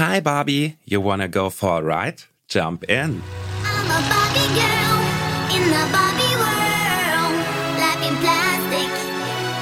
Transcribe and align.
Hi 0.00 0.18
Barbie, 0.18 0.78
you 0.86 1.02
wanna 1.02 1.28
go 1.28 1.50
for 1.50 1.78
a 1.78 1.82
ride? 1.82 2.22
Jump 2.48 2.84
in. 2.84 2.96
I'm 2.96 3.10
a 3.10 4.00
Barbie 4.08 4.48
girl 4.56 4.96
in 5.54 5.68
the 5.68 5.84
Barbie 5.92 6.36
world. 6.40 7.34
Life 7.76 8.08
in 8.08 8.16
plastic, 8.16 8.88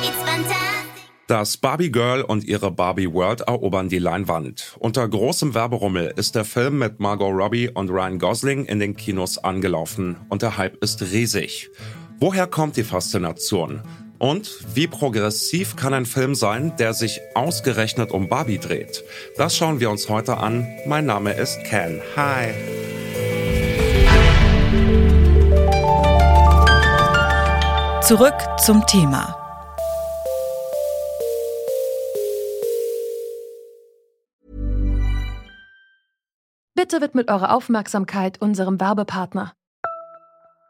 it's 0.00 0.22
fantastic. 0.22 1.02
Das 1.26 1.56
Barbie 1.56 1.90
Girl 1.90 2.22
und 2.22 2.44
ihre 2.44 2.70
Barbie 2.70 3.12
World 3.12 3.40
erobern 3.40 3.88
die 3.88 3.98
Leinwand. 3.98 4.76
Unter 4.78 5.08
großem 5.08 5.56
Werberummel 5.56 6.14
ist 6.14 6.36
der 6.36 6.44
Film 6.44 6.78
mit 6.78 7.00
Margot 7.00 7.34
Robbie 7.34 7.70
und 7.70 7.90
Ryan 7.90 8.20
Gosling 8.20 8.64
in 8.66 8.78
den 8.78 8.94
Kinos 8.94 9.38
angelaufen 9.38 10.18
und 10.28 10.42
der 10.42 10.56
Hype 10.56 10.76
ist 10.84 11.02
riesig. 11.02 11.68
Woher 12.20 12.46
kommt 12.46 12.76
die 12.76 12.84
Faszination? 12.84 13.82
Und 14.18 14.74
wie 14.74 14.88
progressiv 14.88 15.76
kann 15.76 15.94
ein 15.94 16.06
Film 16.06 16.34
sein, 16.34 16.76
der 16.76 16.92
sich 16.92 17.20
ausgerechnet 17.34 18.10
um 18.10 18.28
Barbie 18.28 18.58
dreht? 18.58 19.04
Das 19.36 19.56
schauen 19.56 19.78
wir 19.78 19.90
uns 19.90 20.08
heute 20.08 20.38
an. 20.38 20.66
Mein 20.86 21.06
Name 21.06 21.32
ist 21.32 21.62
Ken. 21.64 22.00
Hi. 22.16 22.52
Zurück 28.02 28.34
zum 28.58 28.84
Thema. 28.86 29.36
Bitte 36.74 37.00
widmet 37.00 37.28
eure 37.28 37.52
Aufmerksamkeit 37.52 38.40
unserem 38.40 38.80
Werbepartner. 38.80 39.57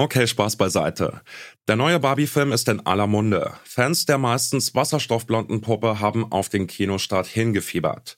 Okay, 0.00 0.26
Spaß 0.26 0.56
beiseite. 0.56 1.20
Der 1.68 1.76
neue 1.76 2.00
Barbie-Film 2.00 2.52
ist 2.52 2.70
in 2.70 2.80
aller 2.86 3.06
Munde. 3.06 3.52
Fans 3.64 4.06
der 4.06 4.16
meistens 4.16 4.74
wasserstoffblonden 4.74 5.60
Puppe 5.60 6.00
haben 6.00 6.32
auf 6.32 6.48
den 6.48 6.66
Kinostart 6.66 7.26
hingefiebert. 7.26 8.16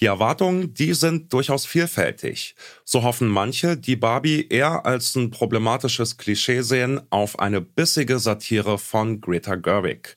Die 0.00 0.04
Erwartungen, 0.04 0.74
die 0.74 0.92
sind 0.92 1.32
durchaus 1.32 1.64
vielfältig. 1.64 2.54
So 2.84 3.04
hoffen 3.04 3.28
manche, 3.28 3.78
die 3.78 3.96
Barbie 3.96 4.48
eher 4.50 4.84
als 4.84 5.14
ein 5.14 5.30
problematisches 5.30 6.18
Klischee 6.18 6.60
sehen 6.60 7.00
auf 7.08 7.38
eine 7.38 7.62
bissige 7.62 8.18
Satire 8.18 8.76
von 8.76 9.22
Greta 9.22 9.54
Gerwig. 9.54 10.16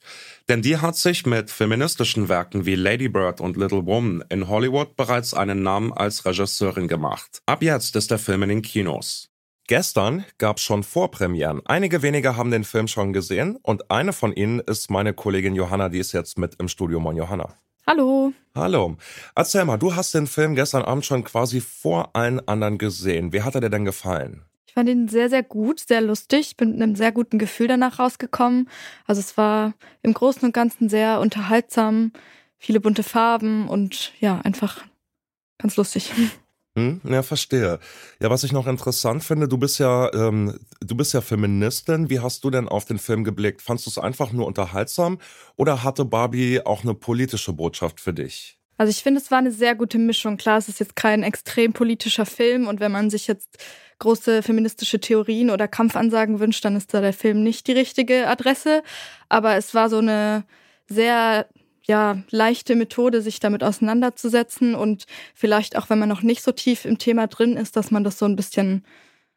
Denn 0.50 0.60
die 0.60 0.76
hat 0.76 0.96
sich 0.96 1.24
mit 1.24 1.50
feministischen 1.50 2.28
Werken 2.28 2.66
wie 2.66 2.74
Lady 2.74 3.08
Bird 3.08 3.40
und 3.40 3.56
Little 3.56 3.86
Woman 3.86 4.22
in 4.28 4.48
Hollywood 4.48 4.94
bereits 4.94 5.32
einen 5.32 5.62
Namen 5.62 5.90
als 5.90 6.26
Regisseurin 6.26 6.86
gemacht. 6.86 7.40
Ab 7.46 7.62
jetzt 7.62 7.96
ist 7.96 8.10
der 8.10 8.18
Film 8.18 8.42
in 8.42 8.50
den 8.50 8.60
Kinos. 8.60 9.30
Gestern 9.68 10.24
gab's 10.38 10.62
schon 10.62 10.82
Vorpremieren. 10.82 11.60
Einige 11.66 12.00
wenige 12.00 12.38
haben 12.38 12.50
den 12.50 12.64
Film 12.64 12.88
schon 12.88 13.12
gesehen 13.12 13.58
und 13.60 13.90
eine 13.90 14.14
von 14.14 14.32
ihnen 14.32 14.60
ist 14.60 14.90
meine 14.90 15.12
Kollegin 15.12 15.54
Johanna, 15.54 15.90
die 15.90 15.98
ist 15.98 16.12
jetzt 16.12 16.38
mit 16.38 16.54
im 16.58 16.68
Studio. 16.68 17.00
Moin 17.00 17.18
Johanna. 17.18 17.50
Hallo. 17.86 18.32
Hallo. 18.54 18.96
Erzähl 19.34 19.66
mal, 19.66 19.76
du 19.76 19.94
hast 19.94 20.14
den 20.14 20.26
Film 20.26 20.54
gestern 20.54 20.80
Abend 20.80 21.04
schon 21.04 21.22
quasi 21.22 21.60
vor 21.60 22.16
allen 22.16 22.40
anderen 22.48 22.78
gesehen. 22.78 23.34
Wie 23.34 23.42
hat 23.42 23.56
er 23.56 23.60
dir 23.60 23.68
denn 23.68 23.84
gefallen? 23.84 24.42
Ich 24.66 24.72
fand 24.72 24.88
ihn 24.88 25.06
sehr, 25.08 25.28
sehr 25.28 25.42
gut, 25.42 25.80
sehr 25.80 26.00
lustig. 26.00 26.56
Bin 26.56 26.70
mit 26.70 26.80
einem 26.80 26.96
sehr 26.96 27.12
guten 27.12 27.38
Gefühl 27.38 27.68
danach 27.68 27.98
rausgekommen. 27.98 28.70
Also 29.06 29.20
es 29.20 29.36
war 29.36 29.74
im 30.00 30.14
Großen 30.14 30.46
und 30.46 30.54
Ganzen 30.54 30.88
sehr 30.88 31.20
unterhaltsam, 31.20 32.12
viele 32.56 32.80
bunte 32.80 33.02
Farben 33.02 33.68
und 33.68 34.14
ja, 34.18 34.40
einfach 34.40 34.82
ganz 35.58 35.76
lustig. 35.76 36.10
Hm? 36.78 37.00
Ja, 37.04 37.22
verstehe. 37.22 37.80
Ja, 38.20 38.30
was 38.30 38.44
ich 38.44 38.52
noch 38.52 38.66
interessant 38.66 39.24
finde, 39.24 39.48
du 39.48 39.58
bist 39.58 39.78
ja, 39.78 40.12
ähm, 40.12 40.58
du 40.80 40.96
bist 40.96 41.12
ja 41.12 41.20
Feministin. 41.20 42.08
Wie 42.08 42.20
hast 42.20 42.44
du 42.44 42.50
denn 42.50 42.68
auf 42.68 42.84
den 42.84 42.98
Film 42.98 43.24
geblickt? 43.24 43.62
Fandst 43.62 43.86
du 43.86 43.90
es 43.90 43.98
einfach 43.98 44.32
nur 44.32 44.46
unterhaltsam 44.46 45.18
oder 45.56 45.82
hatte 45.82 46.04
Barbie 46.04 46.60
auch 46.64 46.84
eine 46.84 46.94
politische 46.94 47.52
Botschaft 47.52 48.00
für 48.00 48.12
dich? 48.12 48.58
Also 48.76 48.90
ich 48.90 49.02
finde, 49.02 49.20
es 49.20 49.32
war 49.32 49.38
eine 49.38 49.50
sehr 49.50 49.74
gute 49.74 49.98
Mischung. 49.98 50.36
Klar, 50.36 50.58
es 50.58 50.68
ist 50.68 50.78
jetzt 50.78 50.94
kein 50.94 51.24
extrem 51.24 51.72
politischer 51.72 52.26
Film 52.26 52.68
und 52.68 52.78
wenn 52.78 52.92
man 52.92 53.10
sich 53.10 53.26
jetzt 53.26 53.58
große 53.98 54.44
feministische 54.44 55.00
Theorien 55.00 55.50
oder 55.50 55.66
Kampfansagen 55.66 56.38
wünscht, 56.38 56.64
dann 56.64 56.76
ist 56.76 56.94
da 56.94 57.00
der 57.00 57.12
Film 57.12 57.42
nicht 57.42 57.66
die 57.66 57.72
richtige 57.72 58.28
Adresse. 58.28 58.84
Aber 59.28 59.56
es 59.56 59.74
war 59.74 59.90
so 59.90 59.98
eine 59.98 60.44
sehr 60.88 61.48
ja, 61.88 62.22
leichte 62.30 62.76
Methode, 62.76 63.22
sich 63.22 63.40
damit 63.40 63.64
auseinanderzusetzen 63.64 64.74
und 64.74 65.04
vielleicht 65.34 65.76
auch, 65.76 65.88
wenn 65.90 65.98
man 65.98 66.08
noch 66.08 66.22
nicht 66.22 66.42
so 66.42 66.52
tief 66.52 66.84
im 66.84 66.98
Thema 66.98 67.26
drin 67.26 67.56
ist, 67.56 67.76
dass 67.76 67.90
man 67.90 68.04
das 68.04 68.18
so 68.18 68.26
ein 68.26 68.36
bisschen 68.36 68.84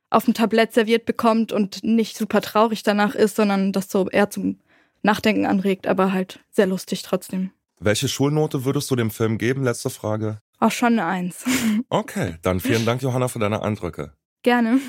auf 0.09 0.25
dem 0.25 0.33
Tablett 0.33 0.73
serviert 0.73 1.05
bekommt 1.05 1.53
und 1.53 1.83
nicht 1.83 2.17
super 2.17 2.41
traurig 2.41 2.83
danach 2.83 3.15
ist, 3.15 3.37
sondern 3.37 3.71
das 3.71 3.89
so 3.89 4.09
eher 4.09 4.29
zum 4.29 4.59
Nachdenken 5.01 5.45
anregt, 5.45 5.87
aber 5.87 6.11
halt 6.11 6.41
sehr 6.51 6.67
lustig 6.67 7.01
trotzdem. 7.03 7.51
Welche 7.79 8.09
Schulnote 8.09 8.65
würdest 8.65 8.91
du 8.91 8.95
dem 8.95 9.09
Film 9.09 9.37
geben? 9.37 9.63
Letzte 9.63 9.89
Frage. 9.89 10.39
Auch 10.59 10.71
schon 10.71 10.99
eine 10.99 11.05
Eins. 11.05 11.43
Okay, 11.89 12.35
dann 12.43 12.59
vielen 12.59 12.85
Dank, 12.85 13.01
Johanna, 13.01 13.27
für 13.27 13.39
deine 13.39 13.63
Eindrücke. 13.63 14.13
Gerne. 14.43 14.79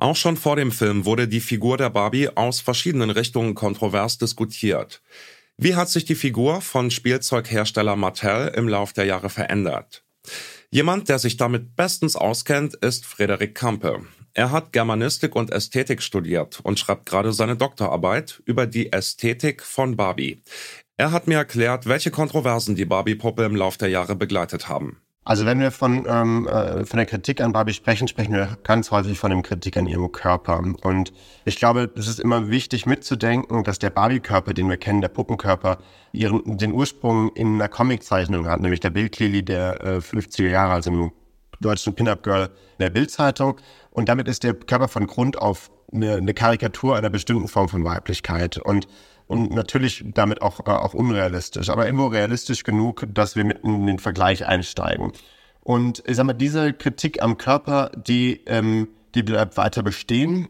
Auch 0.00 0.16
schon 0.16 0.38
vor 0.38 0.56
dem 0.56 0.72
Film 0.72 1.04
wurde 1.04 1.28
die 1.28 1.40
Figur 1.40 1.76
der 1.76 1.90
Barbie 1.90 2.30
aus 2.34 2.60
verschiedenen 2.60 3.10
Richtungen 3.10 3.54
kontrovers 3.54 4.16
diskutiert. 4.16 5.02
Wie 5.58 5.74
hat 5.74 5.90
sich 5.90 6.06
die 6.06 6.14
Figur 6.14 6.62
von 6.62 6.90
Spielzeughersteller 6.90 7.96
Mattel 7.96 8.48
im 8.56 8.66
Lauf 8.66 8.94
der 8.94 9.04
Jahre 9.04 9.28
verändert? 9.28 10.02
Jemand, 10.70 11.10
der 11.10 11.18
sich 11.18 11.36
damit 11.36 11.76
bestens 11.76 12.16
auskennt, 12.16 12.74
ist 12.76 13.04
Frederik 13.04 13.54
Kampe. 13.54 14.06
Er 14.32 14.50
hat 14.50 14.72
Germanistik 14.72 15.36
und 15.36 15.50
Ästhetik 15.50 16.00
studiert 16.00 16.60
und 16.62 16.78
schreibt 16.78 17.04
gerade 17.04 17.34
seine 17.34 17.56
Doktorarbeit 17.56 18.40
über 18.46 18.66
die 18.66 18.92
Ästhetik 18.94 19.62
von 19.62 19.96
Barbie. 19.96 20.42
Er 20.96 21.12
hat 21.12 21.26
mir 21.26 21.36
erklärt, 21.36 21.86
welche 21.86 22.10
Kontroversen 22.10 22.74
die 22.74 22.86
Barbie-Puppe 22.86 23.44
im 23.44 23.54
Lauf 23.54 23.76
der 23.76 23.88
Jahre 23.88 24.16
begleitet 24.16 24.66
haben. 24.66 25.02
Also 25.30 25.46
wenn 25.46 25.60
wir 25.60 25.70
von, 25.70 26.06
ähm, 26.08 26.48
äh, 26.48 26.84
von 26.84 26.96
der 26.96 27.06
Kritik 27.06 27.40
an 27.40 27.52
Barbie 27.52 27.72
sprechen, 27.72 28.08
sprechen 28.08 28.34
wir 28.34 28.58
ganz 28.64 28.90
häufig 28.90 29.16
von 29.16 29.30
dem 29.30 29.42
Kritik 29.42 29.76
an 29.76 29.86
ihrem 29.86 30.10
Körper. 30.10 30.58
Und 30.58 31.12
ich 31.44 31.54
glaube, 31.54 31.88
es 31.94 32.08
ist 32.08 32.18
immer 32.18 32.50
wichtig 32.50 32.84
mitzudenken, 32.84 33.62
dass 33.62 33.78
der 33.78 33.90
Barbie-Körper, 33.90 34.54
den 34.54 34.68
wir 34.68 34.76
kennen, 34.76 35.00
der 35.00 35.08
Puppenkörper, 35.08 35.78
ihren, 36.10 36.58
den 36.58 36.72
Ursprung 36.72 37.30
in 37.36 37.54
einer 37.54 37.68
Comiczeichnung 37.68 38.48
hat, 38.48 38.60
nämlich 38.60 38.80
der 38.80 38.90
Bildlili 38.90 39.44
der 39.44 39.80
äh, 39.84 39.96
50er 39.98 40.48
Jahre, 40.48 40.72
also 40.72 40.90
im 40.90 41.12
deutschen 41.60 41.94
Pin-Up-Girl 41.94 42.50
der 42.80 42.90
Bildzeitung. 42.90 43.60
Und 43.92 44.08
damit 44.08 44.26
ist 44.26 44.42
der 44.42 44.54
Körper 44.54 44.88
von 44.88 45.06
Grund 45.06 45.38
auf 45.38 45.70
eine, 45.92 46.14
eine 46.14 46.34
Karikatur 46.34 46.96
einer 46.96 47.10
bestimmten 47.10 47.46
Form 47.46 47.68
von 47.68 47.84
Weiblichkeit. 47.84 48.58
Und 48.58 48.88
und 49.30 49.52
natürlich 49.52 50.02
damit 50.12 50.42
auch, 50.42 50.58
äh, 50.66 50.70
auch 50.70 50.92
unrealistisch, 50.92 51.70
aber 51.70 51.86
irgendwo 51.86 52.08
realistisch 52.08 52.64
genug, 52.64 53.06
dass 53.14 53.36
wir 53.36 53.44
mit 53.44 53.60
in 53.62 53.86
den 53.86 54.00
Vergleich 54.00 54.44
einsteigen. 54.44 55.12
Und 55.60 56.02
ich 56.04 56.16
sag 56.16 56.26
mal, 56.26 56.32
diese 56.32 56.72
Kritik 56.72 57.22
am 57.22 57.38
Körper, 57.38 57.92
die, 57.94 58.40
ähm, 58.46 58.88
die 59.14 59.22
bleibt 59.22 59.56
weiter 59.56 59.84
bestehen. 59.84 60.48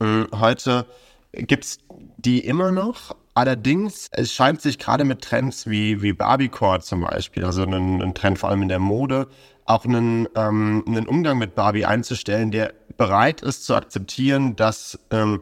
Ähm, 0.00 0.28
heute 0.32 0.86
gibt's 1.32 1.78
die 2.16 2.38
immer 2.38 2.70
noch. 2.70 3.16
Allerdings, 3.34 4.08
es 4.12 4.32
scheint 4.32 4.62
sich 4.62 4.78
gerade 4.78 5.02
mit 5.02 5.22
Trends 5.22 5.66
wie, 5.66 6.00
wie 6.00 6.12
Barbiecore 6.12 6.82
zum 6.82 7.00
Beispiel, 7.00 7.44
also 7.44 7.64
ein, 7.64 8.00
ein 8.00 8.14
Trend 8.14 8.38
vor 8.38 8.50
allem 8.50 8.62
in 8.62 8.68
der 8.68 8.78
Mode, 8.78 9.26
auch 9.64 9.84
einen, 9.84 10.28
ähm, 10.36 10.84
einen 10.86 11.08
Umgang 11.08 11.38
mit 11.38 11.56
Barbie 11.56 11.84
einzustellen, 11.84 12.52
der 12.52 12.74
bereit 12.96 13.40
ist 13.40 13.64
zu 13.64 13.74
akzeptieren, 13.74 14.54
dass 14.54 15.00
ähm, 15.10 15.40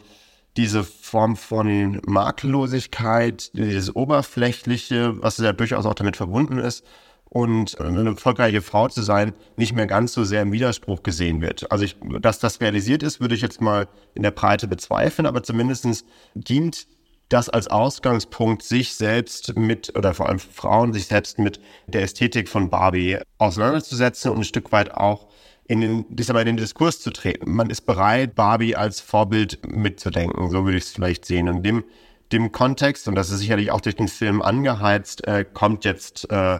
diese 0.56 0.84
Form 0.84 1.37
von 1.37 2.00
Makellosigkeit, 2.06 3.54
dieses 3.54 3.94
Oberflächliche, 3.94 5.22
was 5.22 5.38
ja 5.38 5.52
durchaus 5.52 5.87
auch 5.87 5.94
damit 5.94 6.16
verbunden 6.16 6.58
ist, 6.58 6.84
und 7.32 7.81
eine 7.81 8.10
erfolgreiche 8.10 8.60
Frau 8.60 8.88
zu 8.88 9.00
sein, 9.00 9.32
nicht 9.56 9.75
mehr 9.75 9.87
ganz 9.87 10.12
so 10.12 10.22
sehr 10.22 10.43
im 10.43 10.52
Widerspruch 10.52 11.02
gesehen 11.02 11.40
wird. 11.40 11.70
Also 11.72 11.84
ich, 11.84 11.96
dass 12.20 12.40
das 12.40 12.60
realisiert 12.60 13.02
ist, 13.02 13.20
würde 13.22 13.34
ich 13.34 13.40
jetzt 13.40 13.62
mal 13.62 13.88
in 14.14 14.22
der 14.22 14.32
Breite 14.32 14.69
bezweifeln, 14.69 15.25
aber 15.25 15.43
zumindest 15.43 16.04
dient 16.34 16.87
das 17.31 17.48
als 17.48 17.69
Ausgangspunkt, 17.69 18.62
sich 18.62 18.94
selbst 18.94 19.56
mit, 19.56 19.96
oder 19.96 20.12
vor 20.12 20.28
allem 20.28 20.38
Frauen, 20.38 20.93
sich 20.93 21.06
selbst 21.06 21.38
mit 21.38 21.58
der 21.87 22.02
Ästhetik 22.02 22.50
von 22.50 22.69
Barbie 22.69 23.19
auseinanderzusetzen 23.38 24.31
und 24.31 24.38
ein 24.38 24.44
Stück 24.44 24.70
weit 24.70 24.93
auch 24.93 25.28
in 25.72 25.80
den, 25.80 26.04
ich 26.19 26.26
sag 26.26 26.34
mal, 26.34 26.40
in 26.40 26.46
den 26.46 26.56
Diskurs 26.58 27.00
zu 27.00 27.10
treten. 27.10 27.50
Man 27.50 27.70
ist 27.70 27.82
bereit, 27.82 28.34
Barbie 28.34 28.76
als 28.76 29.00
Vorbild 29.00 29.58
mitzudenken, 29.66 30.50
so 30.50 30.64
würde 30.64 30.78
ich 30.78 30.84
es 30.84 30.92
vielleicht 30.92 31.24
sehen. 31.24 31.48
Und 31.48 31.62
dem 31.64 31.84
dem 32.32 32.50
Kontext, 32.50 33.08
und 33.08 33.14
das 33.14 33.30
ist 33.30 33.40
sicherlich 33.40 33.70
auch 33.70 33.80
durch 33.80 33.96
den 33.96 34.08
Film 34.08 34.42
angeheizt, 34.42 35.26
äh, 35.26 35.44
kommt 35.44 35.84
jetzt, 35.84 36.30
äh, 36.30 36.58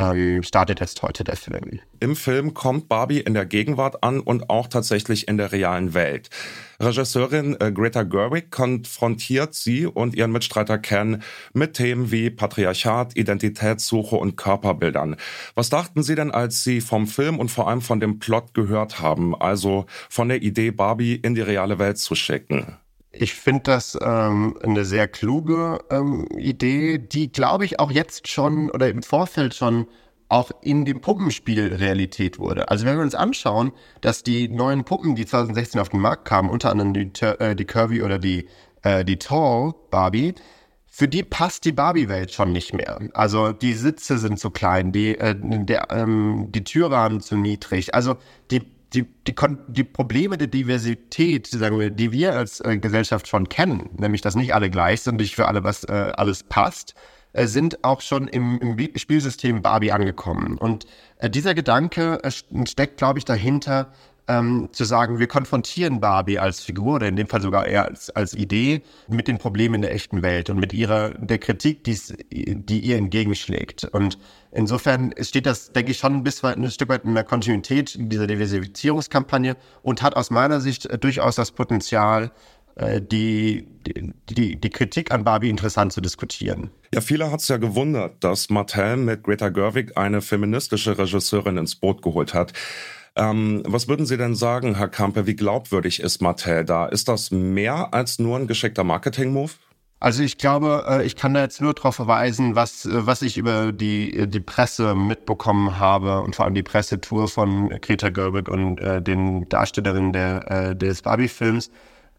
ähm, 0.00 0.42
startet 0.42 0.80
jetzt 0.80 1.02
heute 1.02 1.24
der 1.24 1.36
Film. 1.36 1.80
Im 2.00 2.16
Film 2.16 2.54
kommt 2.54 2.88
Barbie 2.88 3.20
in 3.20 3.34
der 3.34 3.46
Gegenwart 3.46 4.02
an 4.02 4.20
und 4.20 4.50
auch 4.50 4.66
tatsächlich 4.66 5.28
in 5.28 5.36
der 5.36 5.52
realen 5.52 5.94
Welt. 5.94 6.30
Regisseurin 6.80 7.56
äh, 7.60 7.70
Greta 7.70 8.04
Gerwig 8.04 8.50
konfrontiert 8.50 9.54
sie 9.54 9.86
und 9.86 10.14
ihren 10.14 10.32
Mitstreiter 10.32 10.78
Ken 10.78 11.22
mit 11.52 11.74
Themen 11.74 12.10
wie 12.10 12.30
Patriarchat, 12.30 13.16
Identitätssuche 13.16 14.16
und 14.16 14.36
Körperbildern. 14.36 15.16
Was 15.54 15.68
dachten 15.68 16.02
Sie 16.02 16.14
denn, 16.14 16.30
als 16.30 16.64
Sie 16.64 16.80
vom 16.80 17.06
Film 17.06 17.38
und 17.38 17.50
vor 17.50 17.68
allem 17.68 17.82
von 17.82 18.00
dem 18.00 18.18
Plot 18.18 18.54
gehört 18.54 19.00
haben, 19.00 19.38
also 19.38 19.84
von 20.08 20.28
der 20.28 20.42
Idee, 20.42 20.70
Barbie 20.70 21.16
in 21.16 21.34
die 21.34 21.42
reale 21.42 21.78
Welt 21.78 21.98
zu 21.98 22.14
schicken? 22.14 22.78
Ich 23.12 23.34
finde 23.34 23.62
das 23.64 23.98
ähm, 24.00 24.56
eine 24.62 24.84
sehr 24.84 25.08
kluge 25.08 25.80
ähm, 25.90 26.26
Idee, 26.36 26.98
die, 26.98 27.32
glaube 27.32 27.64
ich, 27.64 27.80
auch 27.80 27.90
jetzt 27.90 28.28
schon 28.28 28.70
oder 28.70 28.88
im 28.88 29.02
Vorfeld 29.02 29.54
schon 29.54 29.86
auch 30.28 30.52
in 30.62 30.84
dem 30.84 31.00
Puppenspiel 31.00 31.74
Realität 31.74 32.38
wurde. 32.38 32.68
Also 32.68 32.86
wenn 32.86 32.96
wir 32.96 33.02
uns 33.02 33.16
anschauen, 33.16 33.72
dass 34.00 34.22
die 34.22 34.48
neuen 34.48 34.84
Puppen, 34.84 35.16
die 35.16 35.26
2016 35.26 35.80
auf 35.80 35.88
den 35.88 36.00
Markt 36.00 36.24
kamen, 36.24 36.48
unter 36.48 36.70
anderem 36.70 36.94
die, 36.94 37.10
äh, 37.24 37.56
die 37.56 37.64
Curvy 37.64 38.02
oder 38.02 38.20
die, 38.20 38.46
äh, 38.82 39.04
die 39.04 39.18
Tall 39.18 39.74
Barbie, 39.90 40.34
für 40.86 41.08
die 41.08 41.24
passt 41.24 41.64
die 41.64 41.72
Barbie-Welt 41.72 42.32
schon 42.32 42.52
nicht 42.52 42.74
mehr. 42.74 43.00
Also 43.12 43.52
die 43.52 43.74
Sitze 43.74 44.18
sind 44.18 44.38
zu 44.38 44.50
klein, 44.50 44.92
die, 44.92 45.18
äh, 45.18 45.34
der, 45.36 45.90
ähm, 45.90 46.48
die 46.50 46.62
Türrahmen 46.62 47.20
zu 47.20 47.36
niedrig. 47.36 47.94
Also 47.94 48.16
die 48.52 48.62
die, 48.92 49.06
die, 49.26 49.34
die 49.68 49.84
Probleme 49.84 50.36
der 50.36 50.48
Diversität, 50.48 51.46
sagen 51.46 51.78
wir, 51.78 51.90
die 51.90 52.12
wir 52.12 52.34
als 52.34 52.60
äh, 52.60 52.78
Gesellschaft 52.78 53.28
schon 53.28 53.48
kennen, 53.48 53.90
nämlich 53.96 54.20
dass 54.20 54.34
nicht 54.34 54.54
alle 54.54 54.70
gleich 54.70 55.02
sind, 55.02 55.16
nicht 55.16 55.34
für 55.34 55.46
alle 55.46 55.62
was 55.64 55.84
äh, 55.84 56.12
alles 56.16 56.42
passt, 56.42 56.94
äh, 57.32 57.46
sind 57.46 57.84
auch 57.84 58.00
schon 58.00 58.26
im, 58.28 58.58
im 58.58 58.96
Spielsystem 58.96 59.62
Barbie 59.62 59.92
angekommen. 59.92 60.58
Und 60.58 60.86
äh, 61.18 61.30
dieser 61.30 61.54
Gedanke 61.54 62.22
äh, 62.24 62.30
steckt, 62.66 62.96
glaube 62.96 63.18
ich, 63.18 63.24
dahinter, 63.24 63.92
ähm, 64.30 64.68
zu 64.70 64.84
sagen, 64.84 65.18
wir 65.18 65.26
konfrontieren 65.26 66.00
Barbie 66.00 66.38
als 66.38 66.60
Figur 66.60 66.96
oder 66.96 67.08
in 67.08 67.16
dem 67.16 67.26
Fall 67.26 67.42
sogar 67.42 67.66
eher 67.66 67.86
als, 67.86 68.10
als 68.10 68.32
Idee 68.34 68.82
mit 69.08 69.26
den 69.26 69.38
Problemen 69.38 69.82
der 69.82 69.92
echten 69.92 70.22
Welt 70.22 70.50
und 70.50 70.58
mit 70.58 70.72
ihrer 70.72 71.10
der 71.10 71.38
Kritik, 71.38 71.82
die's, 71.82 72.14
die 72.30 72.78
ihr 72.78 72.96
entgegenschlägt. 72.96 73.84
Und 73.84 74.18
insofern 74.52 75.12
steht 75.20 75.46
das, 75.46 75.72
denke 75.72 75.90
ich, 75.90 75.98
schon 75.98 76.14
ein, 76.14 76.22
bisschen, 76.22 76.64
ein 76.64 76.70
Stück 76.70 76.88
weit 76.90 77.04
in 77.04 77.14
der 77.14 77.24
Kontinuität 77.24 77.96
dieser 77.98 78.28
Diversifizierungskampagne 78.28 79.56
und 79.82 80.02
hat 80.02 80.14
aus 80.14 80.30
meiner 80.30 80.60
Sicht 80.60 80.86
äh, 80.86 80.96
durchaus 80.96 81.34
das 81.34 81.50
Potenzial, 81.50 82.30
äh, 82.76 83.02
die, 83.02 83.66
die, 84.28 84.60
die 84.60 84.70
Kritik 84.70 85.10
an 85.10 85.24
Barbie 85.24 85.50
interessant 85.50 85.92
zu 85.92 86.00
diskutieren. 86.00 86.70
Ja, 86.94 87.00
viele 87.00 87.32
hat 87.32 87.40
es 87.40 87.48
ja 87.48 87.56
gewundert, 87.56 88.22
dass 88.22 88.48
Mattel 88.48 88.96
mit 88.96 89.24
Greta 89.24 89.48
Gerwig 89.48 89.96
eine 89.96 90.20
feministische 90.20 90.96
Regisseurin 90.96 91.56
ins 91.56 91.74
Boot 91.74 92.02
geholt 92.02 92.32
hat. 92.32 92.52
Ähm, 93.16 93.62
was 93.66 93.88
würden 93.88 94.06
Sie 94.06 94.16
denn 94.16 94.34
sagen, 94.34 94.76
Herr 94.76 94.88
Kampe, 94.88 95.26
wie 95.26 95.36
glaubwürdig 95.36 96.00
ist 96.00 96.22
Mattel 96.22 96.64
da? 96.64 96.86
Ist 96.86 97.08
das 97.08 97.30
mehr 97.30 97.92
als 97.92 98.18
nur 98.18 98.38
ein 98.38 98.46
geschickter 98.46 98.84
Marketing-Move? 98.84 99.52
Also 100.02 100.22
ich 100.22 100.38
glaube, 100.38 100.86
äh, 100.88 101.04
ich 101.04 101.14
kann 101.14 101.34
da 101.34 101.42
jetzt 101.42 101.60
nur 101.60 101.74
darauf 101.74 101.96
verweisen, 101.96 102.56
was, 102.56 102.86
äh, 102.86 103.06
was 103.06 103.20
ich 103.20 103.36
über 103.36 103.70
die, 103.70 104.26
die 104.28 104.40
Presse 104.40 104.94
mitbekommen 104.94 105.78
habe 105.78 106.22
und 106.22 106.34
vor 106.34 106.46
allem 106.46 106.54
die 106.54 106.62
Pressetour 106.62 107.28
von 107.28 107.68
Greta 107.68 108.08
Gerwig 108.08 108.48
und 108.48 108.80
äh, 108.80 109.02
den 109.02 109.46
Darstellerinnen 109.50 110.14
der, 110.14 110.50
äh, 110.50 110.76
des 110.76 111.02
Barbie-Films 111.02 111.70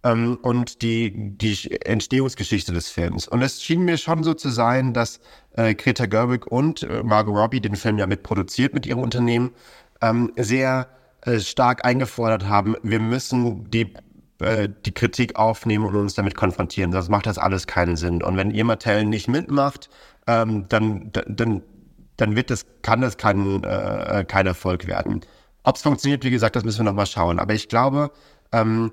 ähm, 0.03 0.37
und 0.43 0.83
die, 0.83 1.11
die 1.15 1.71
Entstehungsgeschichte 1.83 2.71
des 2.71 2.89
Films. 2.89 3.27
Und 3.27 3.41
es 3.41 3.63
schien 3.63 3.81
mir 3.81 3.97
schon 3.97 4.23
so 4.23 4.35
zu 4.35 4.49
sein, 4.49 4.93
dass 4.93 5.19
äh, 5.53 5.73
Greta 5.73 6.05
Gerwig 6.05 6.45
und 6.47 6.83
äh, 6.83 7.01
Margot 7.03 7.35
Robbie 7.35 7.61
den 7.61 7.75
Film 7.75 7.97
ja 7.97 8.05
mitproduziert 8.05 8.75
mit 8.75 8.85
ihrem 8.85 8.99
Unternehmen, 8.99 9.51
ähm, 10.01 10.31
sehr 10.37 10.87
äh, 11.21 11.39
stark 11.39 11.85
eingefordert 11.85 12.47
haben, 12.47 12.75
wir 12.83 12.99
müssen 12.99 13.69
die 13.69 13.93
äh, 14.41 14.69
die 14.85 14.91
Kritik 14.91 15.35
aufnehmen 15.35 15.85
und 15.85 15.95
uns 15.95 16.15
damit 16.15 16.35
konfrontieren. 16.35 16.91
Sonst 16.91 17.09
macht 17.09 17.27
das 17.27 17.37
alles 17.37 17.67
keinen 17.67 17.95
Sinn. 17.95 18.23
Und 18.23 18.37
wenn 18.37 18.49
ihr 18.49 18.65
Mattel 18.65 19.05
nicht 19.05 19.27
mitmacht, 19.27 19.89
ähm, 20.25 20.65
dann, 20.67 21.11
dann, 21.11 21.61
dann 22.17 22.35
wird 22.35 22.49
das, 22.49 22.65
kann 22.81 23.01
das 23.01 23.17
kein, 23.17 23.63
äh, 23.63 24.25
kein 24.27 24.47
Erfolg 24.47 24.87
werden. 24.87 25.21
Ob 25.63 25.75
es 25.75 25.83
funktioniert, 25.83 26.23
wie 26.23 26.31
gesagt, 26.31 26.55
das 26.55 26.63
müssen 26.63 26.79
wir 26.79 26.85
nochmal 26.85 27.05
schauen. 27.05 27.37
Aber 27.37 27.53
ich 27.53 27.69
glaube, 27.69 28.11
ähm, 28.51 28.91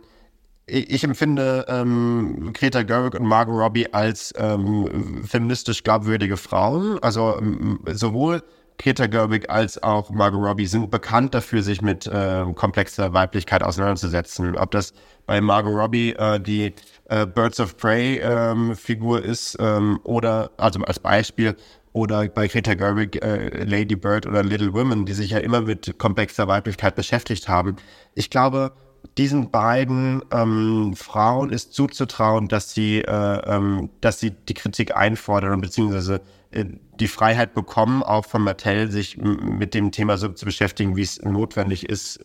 ich, 0.66 1.02
empfinde 1.02 1.64
ähm, 1.68 2.50
Greta 2.52 2.82
Gerwig 2.82 3.18
und 3.18 3.26
Margot 3.26 3.54
Robbie 3.54 3.90
als 3.94 4.34
ähm, 4.36 5.24
feministisch 5.26 5.82
glaubwürdige 5.82 6.36
Frauen. 6.36 6.98
Also 7.02 7.38
ähm, 7.38 7.80
sowohl 7.86 8.42
Greta 8.78 9.06
Gerwig 9.06 9.50
als 9.50 9.82
auch 9.82 10.10
Margot 10.10 10.40
Robbie 10.40 10.66
sind 10.66 10.90
bekannt 10.90 11.34
dafür, 11.34 11.62
sich 11.62 11.82
mit 11.82 12.06
äh, 12.06 12.44
komplexer 12.54 13.12
Weiblichkeit 13.12 13.62
auseinanderzusetzen. 13.62 14.56
Ob 14.56 14.70
das 14.70 14.92
bei 15.26 15.40
Margot 15.40 15.74
Robbie 15.74 16.12
äh, 16.12 16.40
die 16.40 16.74
äh, 17.06 17.26
Birds 17.26 17.58
of 17.60 17.76
Prey 17.76 18.20
ähm, 18.22 18.76
Figur 18.76 19.22
ist 19.22 19.56
ähm, 19.60 19.98
oder, 20.04 20.50
also 20.56 20.80
als 20.82 21.00
Beispiel, 21.00 21.56
oder 21.92 22.28
bei 22.28 22.46
Greta 22.46 22.74
Gerwig 22.74 23.22
äh, 23.22 23.64
Lady 23.64 23.96
Bird 23.96 24.26
oder 24.26 24.44
Little 24.44 24.72
Women, 24.72 25.04
die 25.04 25.14
sich 25.14 25.30
ja 25.30 25.38
immer 25.38 25.62
mit 25.62 25.98
komplexer 25.98 26.46
Weiblichkeit 26.46 26.94
beschäftigt 26.94 27.48
haben. 27.48 27.76
Ich 28.14 28.30
glaube, 28.30 28.72
diesen 29.16 29.50
beiden 29.50 30.22
ähm, 30.32 30.94
Frauen 30.96 31.50
ist 31.50 31.72
zuzutrauen, 31.72 32.48
dass 32.48 32.72
sie, 32.72 33.00
äh, 33.00 33.40
ähm, 33.46 33.90
dass 34.00 34.20
sie 34.20 34.30
die 34.30 34.54
Kritik 34.54 34.96
einfordern 34.96 35.60
beziehungsweise 35.60 36.20
äh, 36.50 36.64
die 37.00 37.08
Freiheit 37.08 37.54
bekommen, 37.54 38.02
auch 38.02 38.24
von 38.24 38.42
Mattel, 38.42 38.90
sich 38.90 39.16
mit 39.18 39.74
dem 39.74 39.90
Thema 39.92 40.16
so 40.16 40.28
zu 40.28 40.44
beschäftigen, 40.44 40.96
wie 40.96 41.02
es 41.02 41.20
notwendig 41.22 41.88
ist, 41.88 42.24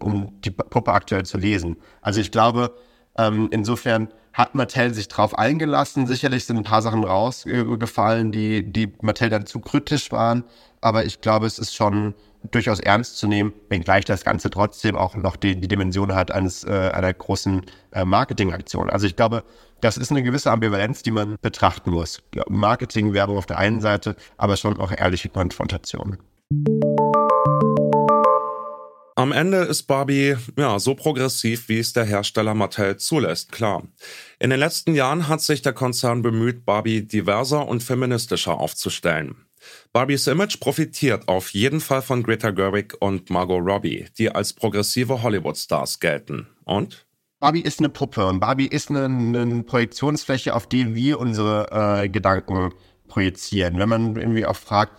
um 0.00 0.40
die 0.42 0.50
Puppe 0.50 0.92
aktuell 0.92 1.24
zu 1.24 1.38
lesen. 1.38 1.76
Also 2.00 2.20
ich 2.20 2.30
glaube, 2.30 2.74
ähm, 3.16 3.48
insofern 3.50 4.08
hat 4.32 4.54
Mattel 4.54 4.94
sich 4.94 5.08
drauf 5.08 5.38
eingelassen. 5.38 6.06
Sicherlich 6.06 6.46
sind 6.46 6.56
ein 6.56 6.64
paar 6.64 6.82
Sachen 6.82 7.04
rausgefallen, 7.04 8.32
die, 8.32 8.62
die 8.62 8.92
Mattel 9.02 9.28
dann 9.28 9.46
zu 9.46 9.60
kritisch 9.60 10.10
waren. 10.12 10.44
Aber 10.80 11.04
ich 11.04 11.20
glaube, 11.20 11.46
es 11.46 11.58
ist 11.58 11.74
schon 11.74 12.14
durchaus 12.50 12.80
ernst 12.80 13.18
zu 13.18 13.28
nehmen, 13.28 13.52
wenngleich 13.68 14.04
das 14.04 14.24
Ganze 14.24 14.50
trotzdem 14.50 14.96
auch 14.96 15.14
noch 15.14 15.36
die, 15.36 15.60
die 15.60 15.68
Dimension 15.68 16.14
hat 16.14 16.30
eines 16.32 16.64
äh, 16.64 16.90
einer 16.92 17.12
großen 17.12 17.62
äh, 17.92 18.04
Marketingaktion. 18.04 18.90
Also 18.90 19.06
ich 19.06 19.14
glaube, 19.14 19.44
das 19.80 19.96
ist 19.96 20.10
eine 20.10 20.22
gewisse 20.22 20.50
Ambivalenz, 20.50 21.02
die 21.02 21.10
man 21.12 21.36
betrachten 21.40 21.90
muss. 21.90 22.22
Marketing, 22.48 23.12
Werbung 23.12 23.36
auf 23.36 23.46
der 23.46 23.58
einen 23.58 23.80
Seite, 23.80 24.16
aber 24.36 24.56
schon 24.56 24.78
auch 24.80 24.92
ehrliche 24.92 25.28
Konfrontation. 25.28 26.18
Am 29.22 29.30
Ende 29.30 29.58
ist 29.58 29.84
Barbie 29.84 30.34
ja 30.58 30.80
so 30.80 30.96
progressiv, 30.96 31.68
wie 31.68 31.78
es 31.78 31.92
der 31.92 32.02
Hersteller 32.02 32.54
Mattel 32.54 32.96
zulässt, 32.96 33.52
klar. 33.52 33.84
In 34.40 34.50
den 34.50 34.58
letzten 34.58 34.96
Jahren 34.96 35.28
hat 35.28 35.40
sich 35.40 35.62
der 35.62 35.72
Konzern 35.72 36.22
bemüht, 36.22 36.64
Barbie 36.64 37.06
diverser 37.06 37.68
und 37.68 37.84
feministischer 37.84 38.58
aufzustellen. 38.58 39.36
Barbies 39.92 40.26
Image 40.26 40.58
profitiert 40.58 41.28
auf 41.28 41.50
jeden 41.50 41.78
Fall 41.78 42.02
von 42.02 42.24
Greta 42.24 42.50
Gerwig 42.50 42.96
und 42.98 43.30
Margot 43.30 43.64
Robbie, 43.64 44.06
die 44.18 44.28
als 44.28 44.54
progressive 44.54 45.22
Hollywood-Stars 45.22 46.00
gelten. 46.00 46.48
Und? 46.64 47.06
Barbie 47.38 47.62
ist 47.62 47.78
eine 47.78 47.90
Puppe 47.90 48.26
und 48.26 48.40
Barbie 48.40 48.66
ist 48.66 48.90
eine, 48.90 49.04
eine 49.04 49.62
Projektionsfläche, 49.62 50.52
auf 50.52 50.66
die 50.66 50.96
wir 50.96 51.20
unsere 51.20 52.02
äh, 52.02 52.08
Gedanken 52.08 52.72
projizieren. 53.12 53.78
Wenn 53.78 53.90
man 53.90 54.16
irgendwie 54.16 54.46
auch 54.46 54.56
fragt, 54.56 54.94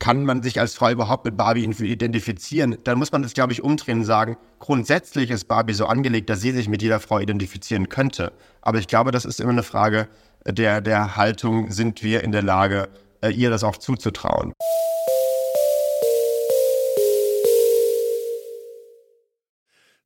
kann 0.00 0.24
man 0.24 0.42
sich 0.42 0.58
als 0.58 0.74
Frau 0.74 0.90
überhaupt 0.90 1.24
mit 1.24 1.36
Barbie 1.36 1.64
identifizieren, 1.64 2.76
dann 2.82 2.98
muss 2.98 3.12
man 3.12 3.22
das, 3.22 3.34
glaube 3.34 3.52
ich, 3.52 3.62
umdrehen 3.62 4.00
und 4.00 4.04
sagen, 4.04 4.36
grundsätzlich 4.58 5.30
ist 5.30 5.46
Barbie 5.46 5.72
so 5.72 5.86
angelegt, 5.86 6.28
dass 6.28 6.40
sie 6.40 6.50
sich 6.50 6.68
mit 6.68 6.82
jeder 6.82 6.98
Frau 6.98 7.20
identifizieren 7.20 7.88
könnte. 7.88 8.32
Aber 8.62 8.78
ich 8.78 8.88
glaube, 8.88 9.12
das 9.12 9.24
ist 9.24 9.40
immer 9.40 9.52
eine 9.52 9.62
Frage 9.62 10.08
der, 10.44 10.80
der 10.80 11.16
Haltung, 11.16 11.70
sind 11.70 12.02
wir 12.02 12.24
in 12.24 12.32
der 12.32 12.42
Lage, 12.42 12.88
äh, 13.20 13.30
ihr 13.30 13.50
das 13.50 13.62
auch 13.62 13.76
zuzutrauen. 13.76 14.52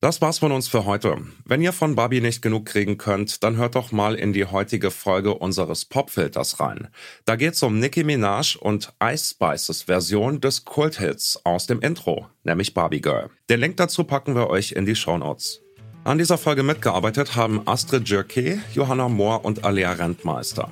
Das 0.06 0.20
war's 0.20 0.38
von 0.38 0.52
uns 0.52 0.68
für 0.68 0.84
heute. 0.84 1.16
Wenn 1.44 1.60
ihr 1.62 1.72
von 1.72 1.96
Barbie 1.96 2.20
nicht 2.20 2.40
genug 2.40 2.66
kriegen 2.66 2.96
könnt, 2.96 3.42
dann 3.42 3.56
hört 3.56 3.74
doch 3.74 3.90
mal 3.90 4.14
in 4.14 4.32
die 4.32 4.44
heutige 4.44 4.92
Folge 4.92 5.34
unseres 5.34 5.84
Popfilters 5.84 6.60
rein. 6.60 6.86
Da 7.24 7.34
geht's 7.34 7.60
um 7.64 7.80
Nicki 7.80 8.04
Minaj 8.04 8.56
und 8.56 8.92
Ice 9.02 9.34
Spices 9.34 9.82
Version 9.82 10.40
des 10.40 10.64
Kulthits 10.64 11.40
aus 11.42 11.66
dem 11.66 11.80
Intro, 11.80 12.28
nämlich 12.44 12.72
Barbie 12.72 13.00
Girl. 13.00 13.30
Den 13.50 13.58
Link 13.58 13.78
dazu 13.78 14.04
packen 14.04 14.36
wir 14.36 14.48
euch 14.48 14.70
in 14.70 14.86
die 14.86 14.94
Shownotes. 14.94 15.60
An 16.04 16.18
dieser 16.18 16.38
Folge 16.38 16.62
mitgearbeitet 16.62 17.34
haben 17.34 17.66
Astrid 17.66 18.08
Jerke, 18.08 18.60
Johanna 18.74 19.08
Mohr 19.08 19.44
und 19.44 19.64
Alea 19.64 19.90
Rentmeister. 19.90 20.70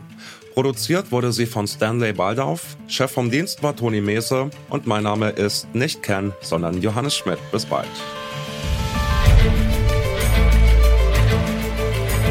Produziert 0.52 1.10
wurde 1.10 1.32
sie 1.32 1.46
von 1.46 1.66
Stanley 1.66 2.12
Baldauf, 2.12 2.76
Chef 2.86 3.10
vom 3.10 3.32
Dienst 3.32 3.64
war 3.64 3.74
Toni 3.74 4.00
Mese 4.00 4.50
und 4.70 4.86
mein 4.86 5.02
Name 5.02 5.30
ist 5.30 5.74
nicht 5.74 6.04
Ken, 6.04 6.32
sondern 6.40 6.80
Johannes 6.80 7.16
Schmidt. 7.16 7.40
Bis 7.50 7.66
bald. 7.66 7.90